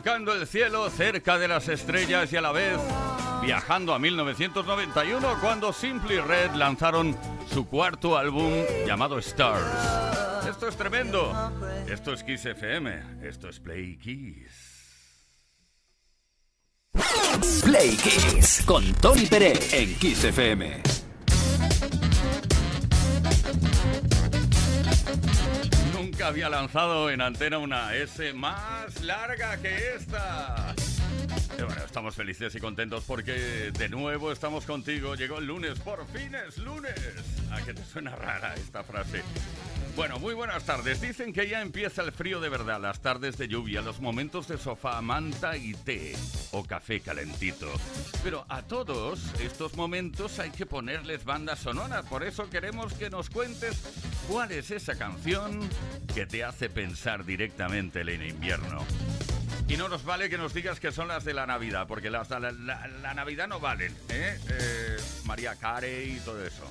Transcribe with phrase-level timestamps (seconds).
[0.00, 2.78] Surcando el cielo cerca de las estrellas y a la vez
[3.42, 7.14] viajando a 1991 cuando Simply Red lanzaron
[7.52, 8.50] su cuarto álbum
[8.86, 10.48] llamado Stars.
[10.48, 11.30] Esto es tremendo.
[11.86, 13.28] Esto es Kiss FM.
[13.28, 15.26] Esto es Play Kiss.
[17.62, 20.99] Play Kiss con Tony Pérez en Kiss FM.
[26.30, 30.72] Había lanzado en antena una S más larga que esta.
[31.58, 35.16] Y bueno, estamos felices y contentos porque de nuevo estamos contigo.
[35.16, 36.94] Llegó el lunes, por fin es lunes.
[37.50, 39.24] ¿A qué te suena rara esta frase?
[39.96, 41.00] Bueno, muy buenas tardes.
[41.00, 44.56] Dicen que ya empieza el frío de verdad, las tardes de lluvia, los momentos de
[44.56, 46.14] sofá, manta y té
[46.52, 47.70] o café calentito.
[48.22, 53.30] Pero a todos estos momentos hay que ponerles banda sonora, por eso queremos que nos
[53.30, 53.76] cuentes
[54.28, 55.68] cuál es esa canción
[56.14, 58.84] que te hace pensar directamente en el invierno.
[59.68, 62.28] Y no nos vale que nos digas que son las de la Navidad, porque las
[62.28, 64.38] de la, Navidad no valen, ¿eh?
[64.48, 64.96] ¿eh?
[65.24, 66.64] María Carey y todo eso.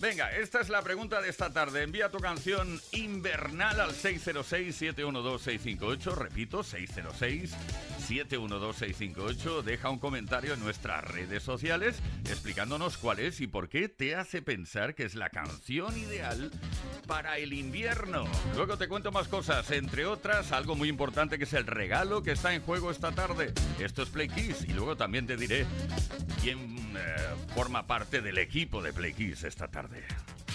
[0.00, 1.82] Venga, esta es la pregunta de esta tarde.
[1.82, 6.14] Envía tu canción invernal al 606-712-658.
[6.14, 9.62] Repito, 606-712-658.
[9.62, 14.40] Deja un comentario en nuestras redes sociales explicándonos cuál es y por qué te hace
[14.40, 16.52] pensar que es la canción ideal
[17.08, 18.24] para el invierno.
[18.54, 22.30] Luego te cuento más cosas, entre otras, algo muy importante que es el regalo que
[22.32, 23.52] está en juego esta tarde.
[23.80, 25.66] Esto es Play Kiss y luego también te diré
[26.40, 27.16] quién eh,
[27.54, 29.87] forma parte del equipo de Play Kiss esta tarde.
[29.88, 30.47] out there.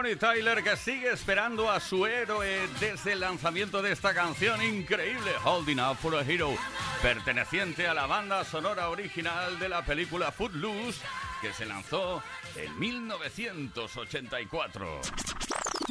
[0.00, 5.30] Bonnie Tyler que sigue esperando a su héroe desde el lanzamiento de esta canción increíble,
[5.44, 6.56] Holding Up for a Hero,
[7.02, 11.02] perteneciente a la banda sonora original de la película Footloose
[11.42, 12.22] que se lanzó
[12.56, 15.02] en 1984.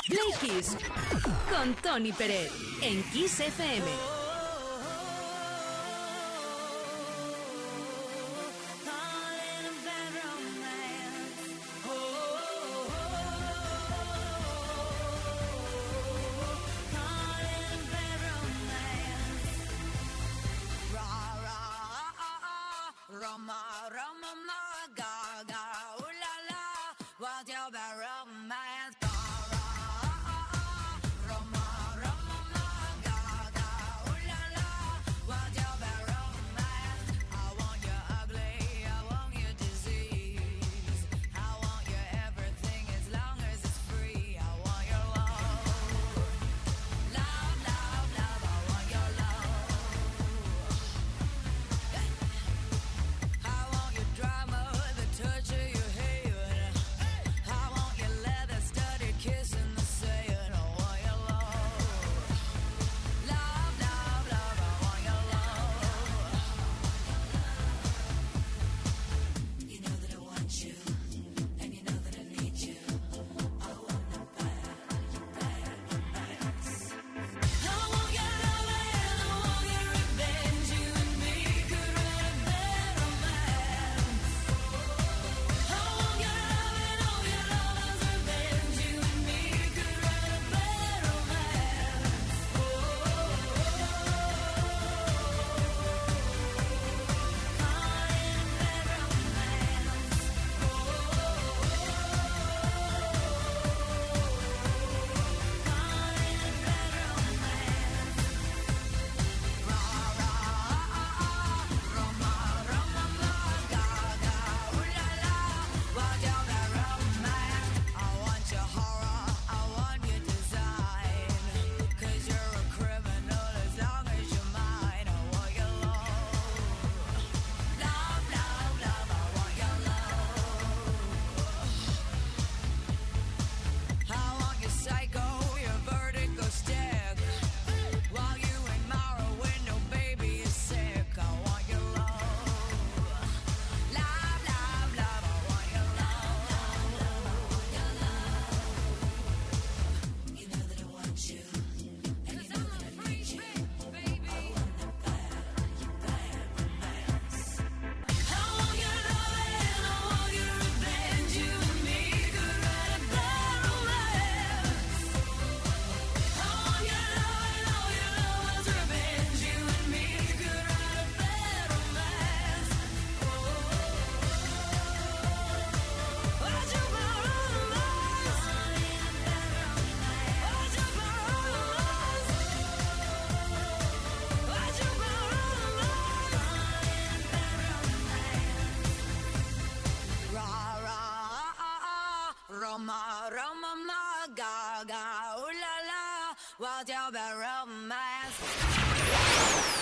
[0.07, 0.33] Play
[1.47, 2.51] con Tony Pérez
[2.81, 4.18] en Kiss FM.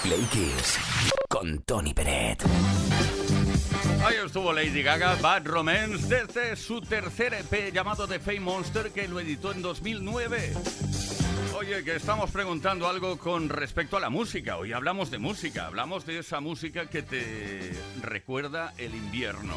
[0.03, 0.77] Play Kiss
[1.27, 2.43] con Tony Peret.
[4.05, 9.07] Ahí estuvo Lady Gaga, Bad Romance, desde su tercer EP llamado The Fame Monster que
[9.07, 10.53] lo editó en 2009.
[11.57, 14.57] Oye, que estamos preguntando algo con respecto a la música.
[14.57, 19.55] Hoy hablamos de música, hablamos de esa música que te recuerda el invierno.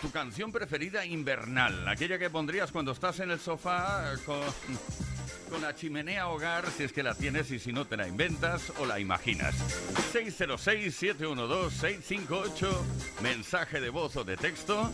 [0.00, 4.40] Tu canción preferida invernal, aquella que pondrías cuando estás en el sofá con,
[5.52, 8.72] con la chimenea hogar, si es que la tienes y si no te la inventas
[8.78, 9.54] o la imaginas.
[10.14, 12.70] 606-712-658,
[13.22, 14.90] mensaje de voz o de texto.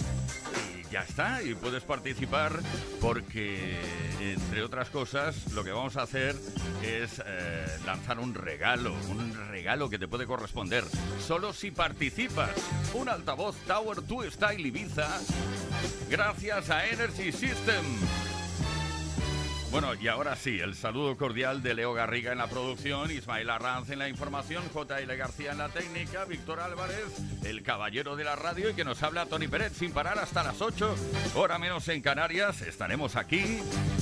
[0.81, 2.59] Y ya está, y puedes participar
[3.01, 3.79] porque,
[4.21, 6.35] entre otras cosas, lo que vamos a hacer
[6.83, 10.83] es eh, lanzar un regalo, un regalo que te puede corresponder
[11.25, 12.51] solo si participas.
[12.95, 15.21] Un altavoz Tower 2 Style Ibiza
[16.11, 17.85] gracias a Energy System.
[19.71, 23.91] Bueno, y ahora sí, el saludo cordial de Leo Garriga en la producción, Ismael Arranz
[23.91, 25.15] en la información, J.L.
[25.15, 27.05] García en la técnica, Víctor Álvarez,
[27.45, 30.63] el caballero de la radio y que nos habla Tony Pérez sin parar hasta las
[30.63, 30.95] 8,
[31.35, 32.63] hora menos en Canarias.
[32.63, 33.61] Estaremos aquí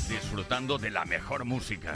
[0.09, 1.95] disfrutando de la mejor música.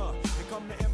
[0.00, 0.87] Uh,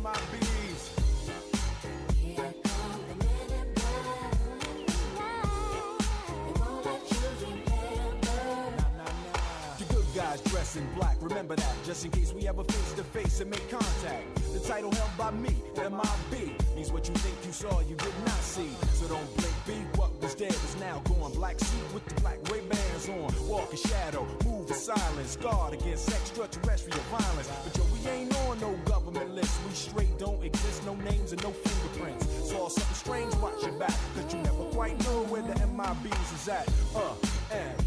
[10.76, 14.34] in black, remember that, just in case we ever face to face and make contact.
[14.52, 18.40] The title held by me, MIB, means what you think you saw, you did not
[18.40, 18.70] see.
[18.94, 21.32] So don't blink, be what was dead is now gone.
[21.32, 25.74] Black suit with the black Ray Bans on, walk in shadow, move in silence, guard
[25.74, 27.50] against extraterrestrial violence.
[27.64, 31.42] But yo, we ain't on no government list, we straight don't exist, no names and
[31.42, 32.26] no fingerprints.
[32.50, 36.48] Saw something strange, watch your back, cause you never quite know where the MIBs is
[36.48, 36.68] at.
[36.94, 37.14] Uh,
[37.52, 37.83] and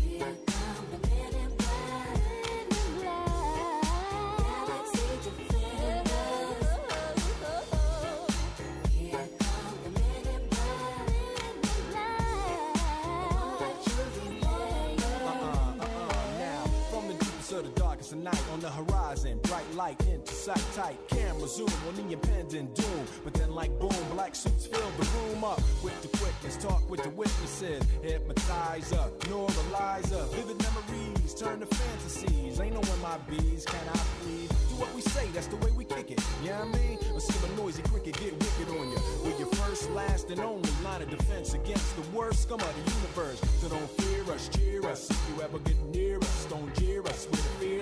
[20.34, 20.98] sight tight.
[21.10, 23.06] Camera zoom on the impending doom.
[23.24, 26.58] But then, like boom, black suits fill the room up with the quickness.
[26.58, 27.84] Talk with the witnesses.
[28.02, 30.30] hypnotize up, normalize neuralizer.
[30.34, 32.60] Vivid memories turn to fantasies.
[32.60, 32.82] Ain't no
[33.30, 35.28] bees can I please do what we say.
[35.34, 36.22] That's the way we kick it.
[36.44, 39.00] Yeah, you know I mean, or see a noisy cricket get wicked on you.
[39.24, 42.92] With your first, last, and only line of defense against the worst scum of the
[42.92, 43.40] universe.
[43.60, 45.10] So don't fear us, cheer us.
[45.10, 47.28] If you ever get near us, don't jeer us.
[47.32, 47.77] We're fearless.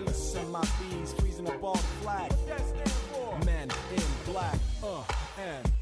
[0.56, 2.32] My bees freezing all the flag.
[2.32, 3.38] What that stand for?
[3.46, 4.58] Men in black.
[4.82, 5.04] Uh,
[5.38, 5.75] and.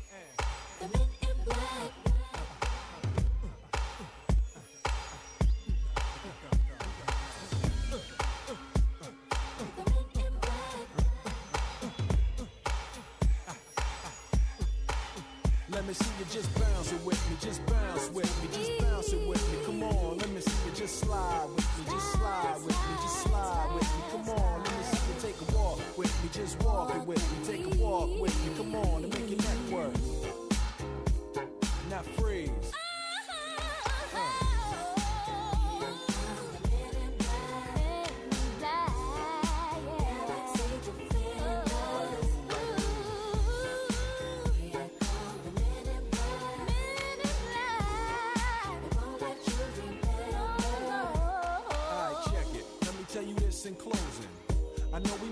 [27.13, 27.72] With me, take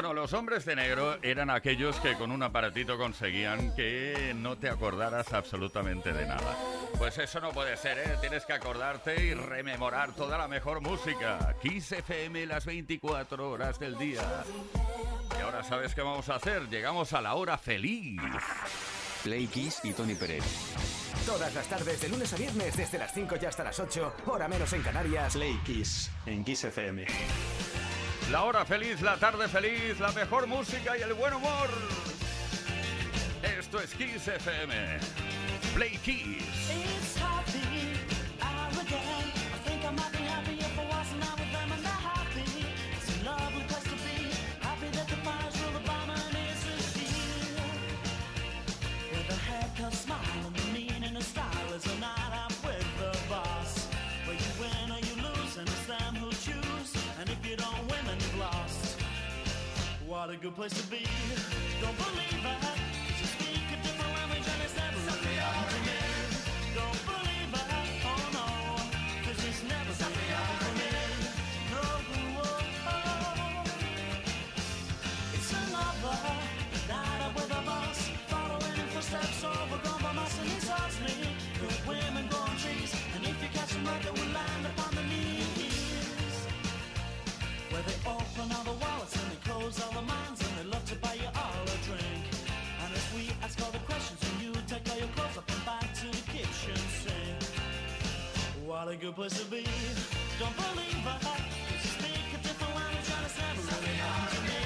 [0.00, 4.70] Bueno, los hombres de negro eran aquellos que con un aparatito conseguían que no te
[4.70, 6.56] acordaras absolutamente de nada.
[6.96, 8.16] Pues eso no puede ser, ¿eh?
[8.18, 11.54] Tienes que acordarte y rememorar toda la mejor música.
[11.60, 14.22] Kiss FM las 24 horas del día.
[15.38, 16.70] Y ahora sabes qué vamos a hacer.
[16.70, 18.18] Llegamos a la hora feliz.
[19.22, 20.42] Play Kiss y Tony Pérez.
[21.26, 24.48] Todas las tardes, de lunes a viernes, desde las 5 y hasta las 8, hora
[24.48, 25.34] menos en Canarias.
[25.34, 27.04] Play Kiss en Kiss FM.
[28.30, 31.68] La hora feliz, la tarde feliz, la mejor música y el buen humor.
[33.42, 34.98] Esto es Kiss FM.
[35.74, 37.09] Play Kiss.
[60.30, 61.04] What a good place to be.
[61.82, 62.79] Don't believe it.
[99.00, 99.64] Good place to be.
[100.38, 104.60] Don't believe you speak a different language and it's never really happened to me.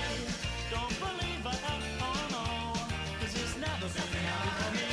[0.73, 1.61] Don't believe it.
[2.01, 2.47] Oh no.
[3.21, 4.89] 'cause it's never really happened for me.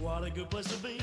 [0.00, 0.95] What a good place to be.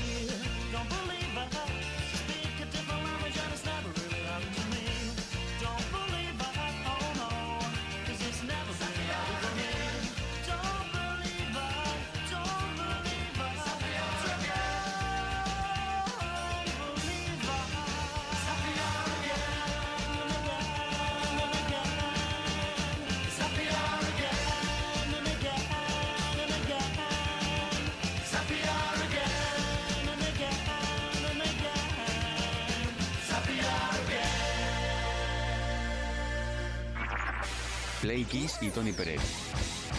[38.14, 39.20] Play Kiss y Tony Pérez.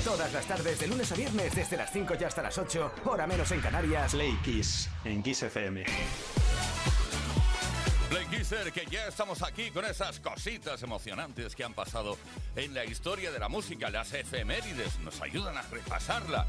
[0.06, 3.28] Todas las tardes, de lunes a viernes, desde las 5 y hasta las 8, hora
[3.28, 4.13] menos en Canarias.
[4.13, 5.84] Play Kiss en Kiss FM.
[8.10, 12.17] Play Kisser, que ya estamos aquí con esas cositas emocionantes que han pasado
[12.56, 13.89] en la historia de la música.
[13.89, 16.47] Las efemérides nos ayudan a repasarla.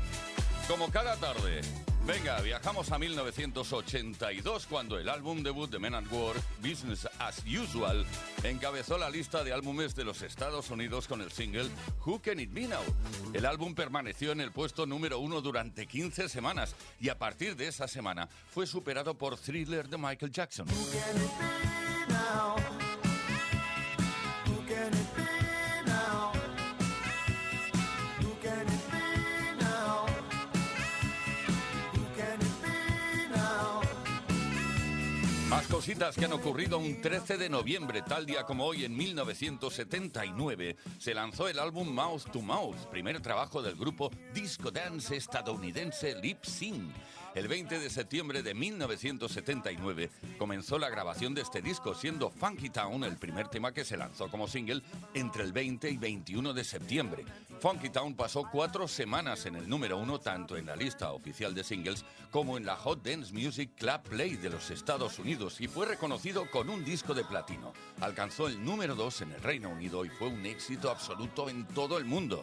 [0.69, 1.63] Como cada tarde.
[2.07, 8.07] Venga, viajamos a 1982 cuando el álbum debut de Men at Work, Business as Usual,
[8.45, 11.69] encabezó la lista de álbumes de los Estados Unidos con el single
[12.05, 12.85] Who Can It Be Now.
[13.33, 17.67] El álbum permaneció en el puesto número uno durante 15 semanas y a partir de
[17.67, 20.69] esa semana fue superado por Thriller de Michael Jackson.
[22.09, 22.76] Más
[35.87, 41.15] cositas que han ocurrido un 13 de noviembre, tal día como hoy en 1979, se
[41.15, 46.93] lanzó el álbum Mouth to Mouth, primer trabajo del grupo disco dance estadounidense Lip Sync.
[47.37, 53.05] El 20 de septiembre de 1979 comenzó la grabación de este disco, siendo Funky Town
[53.05, 54.81] el primer tema que se lanzó como single
[55.13, 57.27] entre el 20 y 21 de septiembre.
[57.61, 61.63] Funky Town pasó cuatro semanas en el número uno tanto en la lista oficial de
[61.63, 65.85] singles como en la Hot Dance Music Club Play de los Estados Unidos y fue
[65.85, 67.75] reconocido con un disco de platino.
[68.01, 71.99] Alcanzó el número dos en el Reino Unido y fue un éxito absoluto en todo
[71.99, 72.43] el mundo.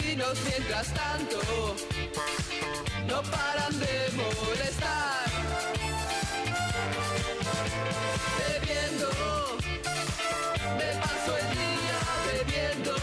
[0.00, 1.38] Mientras tanto
[3.06, 5.28] no paran de molestar.
[8.38, 9.08] Bebiendo,
[10.78, 11.98] me paso el día
[12.32, 12.94] bebiendo.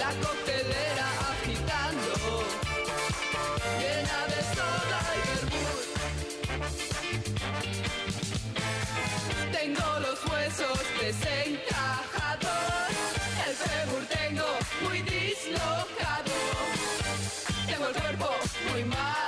[0.00, 2.12] La coctelera agitando,
[3.80, 5.86] llena de soda y vermut.
[9.52, 11.47] Tengo los huesos desencajados,
[18.68, 19.27] cuerpo muy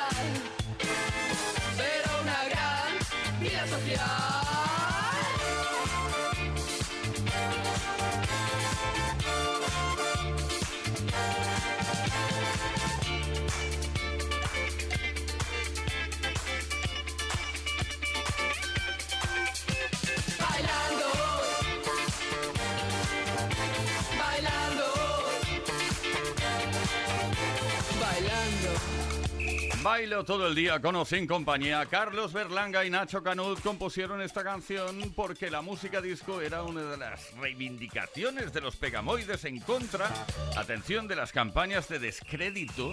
[29.82, 31.86] Bailo todo el día con o sin compañía.
[31.86, 36.96] Carlos Berlanga y Nacho Canut compusieron esta canción porque la música disco era una de
[36.98, 40.10] las reivindicaciones de los pegamoides en contra,
[40.56, 42.90] atención, de las campañas de descrédito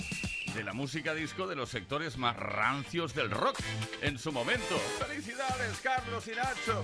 [0.58, 3.60] de la música disco de los sectores más rancios del rock
[4.02, 4.76] en su momento.
[5.08, 6.84] ¡Felicidades, Carlos y Nacho!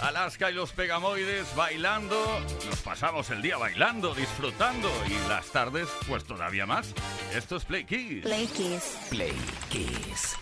[0.00, 2.40] Alaska y los pegamoides bailando.
[2.68, 6.92] Nos pasamos el día bailando, disfrutando y las tardes, pues todavía más.
[7.32, 8.24] Esto es Play Kiss.
[8.24, 8.98] Play Kiss.
[9.10, 9.36] Play
[9.70, 10.36] Kiss.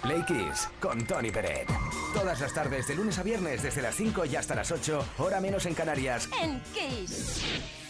[0.00, 1.68] Play Kiss con Tony Peret.
[2.14, 5.38] Todas las tardes, de lunes a viernes, desde las 5 y hasta las 8, hora
[5.38, 6.30] menos en Canarias.
[6.40, 7.83] En Kiss.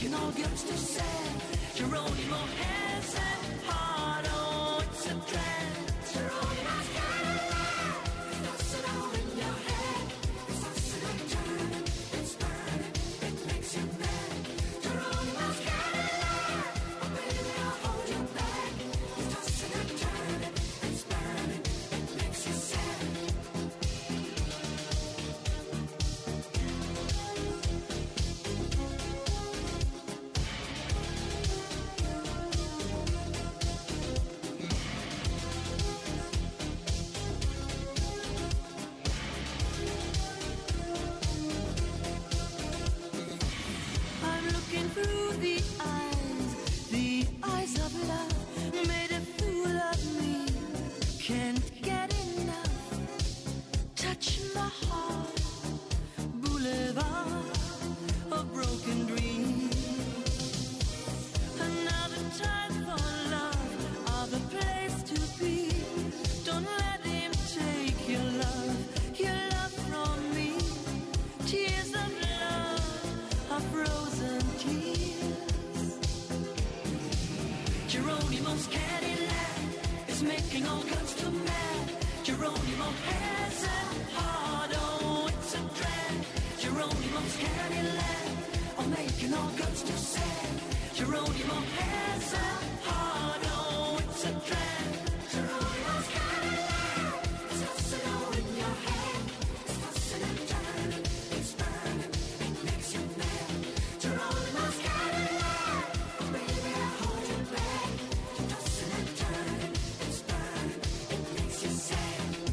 [0.00, 1.02] You know girls to say
[1.74, 5.77] you're only more handsome, hard, oh, it's a.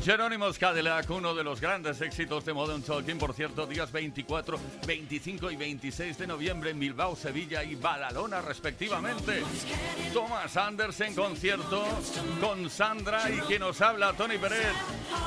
[0.05, 5.49] Jerónimos Cadillac, uno de los grandes éxitos de Modern Talking, por cierto, días 24, 25
[5.49, 9.41] y 26 de noviembre en Bilbao, Sevilla y Badalona, respectivamente.
[10.13, 11.83] Thomas Anders en concierto
[12.39, 14.75] con Sandra y quien nos habla, Tony Pérez.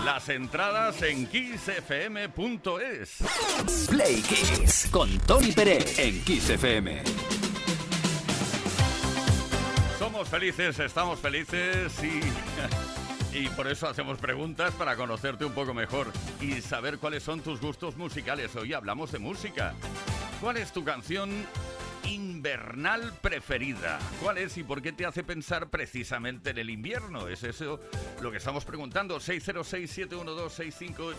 [0.05, 3.19] Las entradas en kissfm.es.
[3.91, 7.03] Play Kiss con Tony Pérez en Kiss FM.
[9.99, 12.98] Somos felices, estamos felices y...
[13.33, 16.11] Y por eso hacemos preguntas para conocerte un poco mejor
[16.41, 18.57] y saber cuáles son tus gustos musicales.
[18.57, 19.75] Hoy hablamos de música.
[20.41, 21.31] ¿Cuál es tu canción
[22.05, 23.99] invernal preferida?
[24.23, 27.29] ¿Cuál es y por qué te hace pensar precisamente en el invierno?
[27.29, 27.81] Es eso
[28.23, 29.19] lo que estamos preguntando.
[29.19, 31.15] 606-712-658.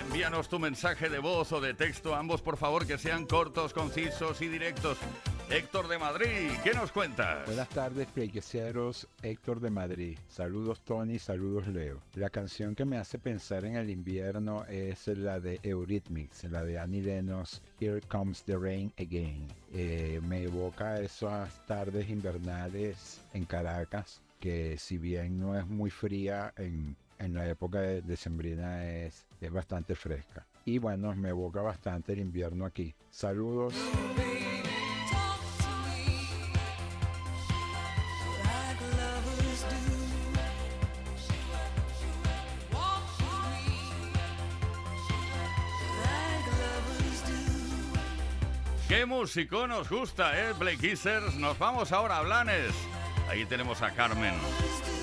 [0.00, 4.40] Envíanos tu mensaje de voz o de texto, ambos por favor que sean cortos, concisos
[4.40, 4.96] y directos.
[5.50, 7.46] Héctor de Madrid, ¿qué nos cuentas?
[7.46, 9.08] Buenas tardes, Playqueceros.
[9.22, 10.18] Héctor de Madrid.
[10.28, 11.18] Saludos, Tony.
[11.18, 12.02] Saludos, Leo.
[12.14, 16.78] La canción que me hace pensar en el invierno es la de Eurythmics, la de
[16.78, 19.48] Annie Lennox, Here Comes the Rain Again.
[19.72, 26.52] Eh, me evoca esas tardes invernales en Caracas, que si bien no es muy fría,
[26.58, 30.46] en, en la época de decembrina es, es bastante fresca.
[30.66, 32.94] Y bueno, me evoca bastante el invierno aquí.
[33.08, 33.72] Saludos.
[48.88, 50.54] ¿Qué músico nos gusta, eh?
[50.58, 50.94] Blake.
[51.38, 52.72] Nos vamos ahora a Blanes.
[53.28, 54.32] Ahí tenemos a Carmen.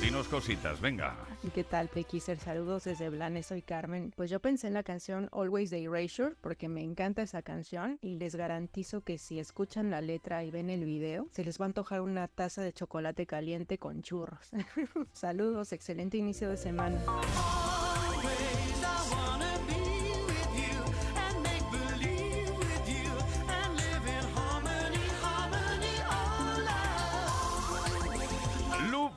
[0.01, 1.15] Dinos cositas, venga.
[1.53, 2.39] ¿Qué tal, Pequiser?
[2.39, 4.11] Saludos desde Blanes, soy Carmen.
[4.15, 8.15] Pues yo pensé en la canción Always the Erasure porque me encanta esa canción y
[8.15, 11.67] les garantizo que si escuchan la letra y ven el video, se les va a
[11.67, 14.49] antojar una taza de chocolate caliente con churros.
[15.13, 16.97] Saludos, excelente inicio de semana.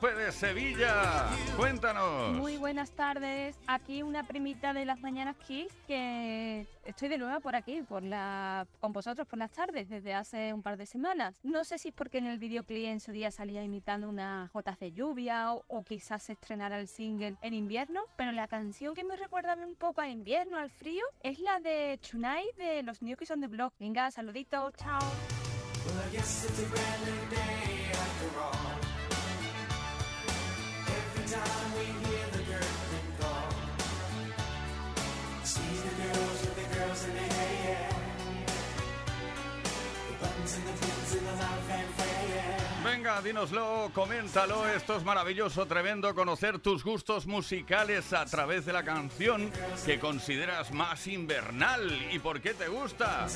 [0.01, 1.27] Lupe de Sevilla,
[1.57, 2.31] cuéntanos.
[2.31, 3.57] Muy buenas tardes.
[3.67, 8.65] Aquí una primita de las mañanas Kiss que estoy de nuevo por aquí, por la,
[8.79, 11.37] con vosotros por las tardes desde hace un par de semanas.
[11.43, 14.79] No sé si es porque en el videoclip en su día salía imitando una jotas
[14.79, 19.03] de lluvia o, o quizás se estrenara el single en invierno, pero la canción que
[19.03, 23.17] me recuerda un poco a invierno, al frío, es la de Tonight de los New
[23.17, 23.73] Kids on the Block.
[23.77, 25.01] Venga, saluditos, chao.
[31.29, 33.49] time we hear the girlfriend call.
[35.43, 37.69] She's the girls with the girls in the hay.
[37.69, 37.89] yeah.
[40.07, 42.58] The buttons and the pins and the loud fanfare, yeah.
[42.83, 44.67] Venga, dínoslo, coméntalo.
[44.67, 49.51] Esto es maravilloso, tremendo conocer tus gustos musicales a través de la canción
[49.85, 53.27] que consideras más invernal y por qué te gusta.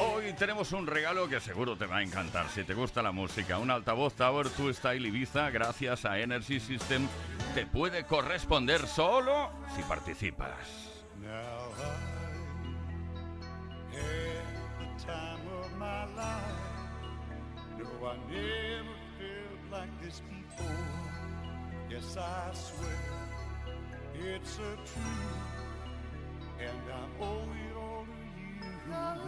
[0.00, 3.58] Hoy tenemos un regalo que seguro te va a encantar si te gusta la música.
[3.58, 7.06] Un altavoz Tower 2 Style Ibiza, gracias a Energy System,
[7.54, 10.66] te puede corresponder solo si participas.
[18.00, 20.66] No, I never felt like this before.
[21.90, 22.98] Yes, I swear
[24.14, 25.46] it's a truth,
[26.60, 28.94] and I owe it all to you.
[28.94, 29.22] I've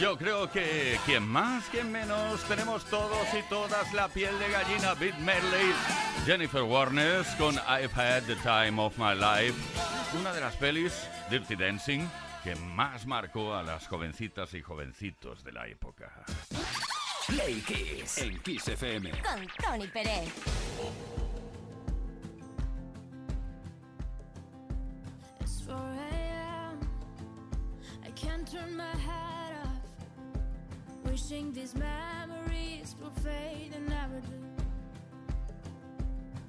[0.00, 4.94] Yo creo que quien más, quien menos, tenemos todos y todas la piel de gallina.
[4.94, 5.74] Beat Merley,
[6.24, 9.77] Jennifer Warnes con I've Had the Time of My Life.
[10.14, 12.00] Una de las pelis, Dirty Dancing,
[12.42, 16.24] que más marcó a las jovencitas y jovencitos de la época.
[17.26, 19.10] Play Kiss en Kiss FM.
[19.10, 20.32] Con Tony Pérez.
[25.40, 26.80] It's 4 a.m.
[28.02, 31.04] I can't turn my head off.
[31.04, 34.40] Wishing these memories will fade and never do.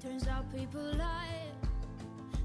[0.02, 1.40] Turns out people lie.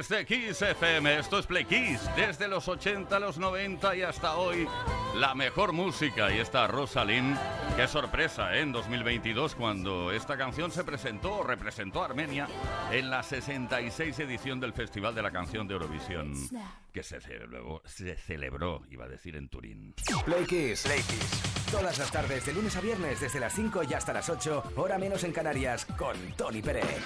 [0.00, 4.66] Desde Kiss FM, esto es Play Kiss, desde los 80, los 90 y hasta hoy,
[5.14, 6.32] la mejor música.
[6.34, 7.36] Y esta Rosalind,
[7.76, 8.62] qué sorpresa ¿eh?
[8.62, 12.48] en 2022 cuando esta canción se presentó o representó a Armenia
[12.90, 16.32] en la 66 edición del Festival de la Canción de Eurovisión,
[16.94, 19.94] que se celebró, se celebró iba a decir, en Turín.
[20.24, 20.84] Play Kiss.
[20.84, 21.42] Play Kiss.
[21.70, 24.96] Todas las tardes, de lunes a viernes, desde las 5 y hasta las 8, hora
[24.96, 27.04] menos en Canarias, con Tony Pérez.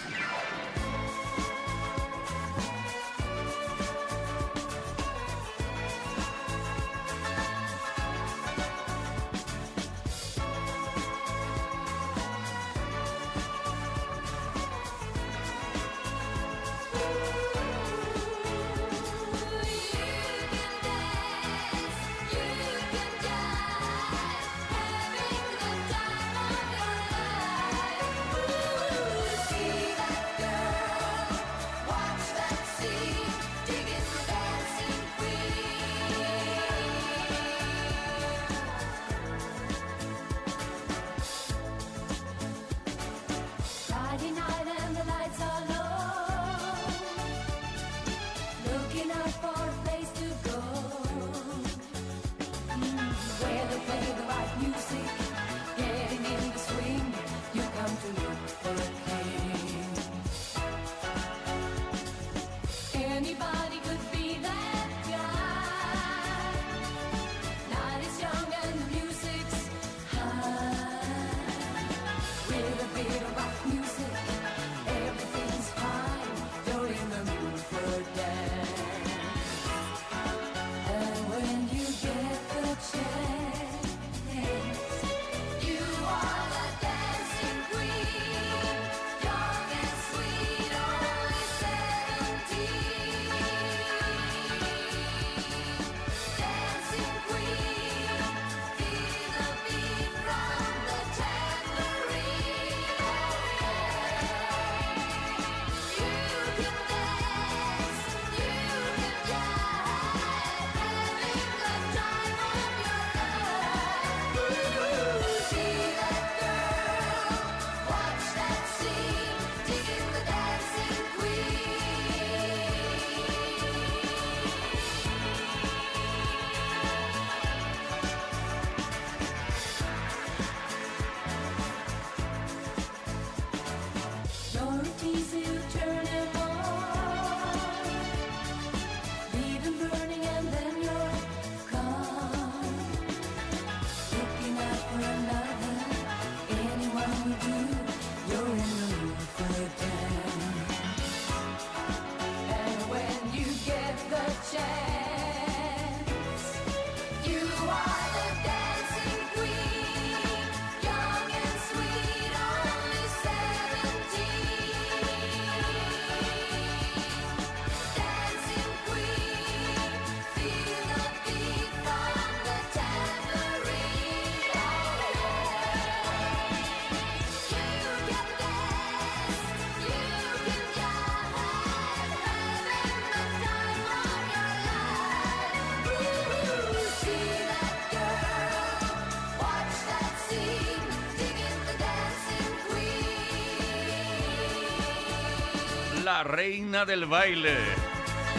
[196.05, 197.57] la reina del baile.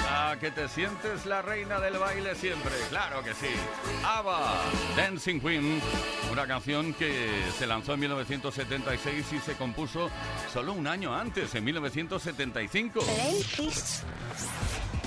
[0.07, 3.49] A que te sientes la reina del baile siempre, claro que sí.
[4.05, 4.61] ABBA,
[4.95, 5.82] Dancing Queen,
[6.32, 10.11] una canción que se lanzó en 1976 y se compuso
[10.53, 12.99] solo un año antes, en 1975.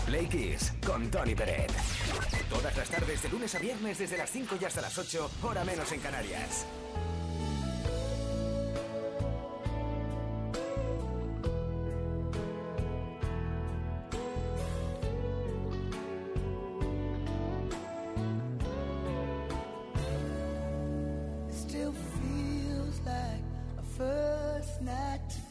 [0.06, 0.72] Play Kiss.
[0.84, 1.70] Con Tony Pérez.
[2.50, 5.64] Todas las tardes de lunes a viernes desde las 5 y hasta las 8, hora
[5.64, 6.66] menos en Canarias.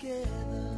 [0.08, 0.77] together.